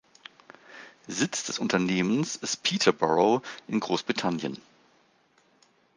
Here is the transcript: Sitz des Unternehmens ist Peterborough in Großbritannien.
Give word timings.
Sitz 1.07 1.43
des 1.43 1.59
Unternehmens 1.59 2.35
ist 2.35 2.63
Peterborough 2.63 3.43
in 3.67 3.79
Großbritannien. 3.79 4.57